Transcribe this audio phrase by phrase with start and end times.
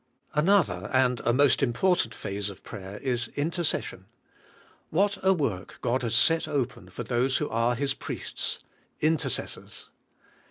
[0.33, 4.05] Another, and a most important phase of prayer is intercession.
[4.89, 8.57] What a work God has set open for those who are His priests—
[9.09, 9.91] intercessors!